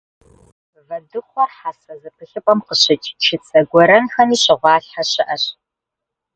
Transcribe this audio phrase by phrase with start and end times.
[0.87, 5.43] Вэдыщхъуэр хьэсэ зэпылъыпӏэм къыщыкӏ чыцэ гуэрэнхэми щыгъуалъхьэ щыӏэщ.